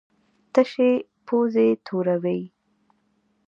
تشې 0.53 0.91
پوزې 1.25 1.67
توروي. 1.85 2.41